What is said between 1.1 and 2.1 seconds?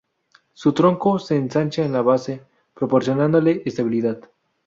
se ensancha en la